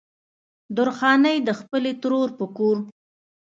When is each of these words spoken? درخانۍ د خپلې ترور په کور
درخانۍ 0.75 1.37
د 1.47 1.49
خپلې 1.59 1.91
ترور 2.01 2.29
په 2.39 2.45
کور 2.57 2.77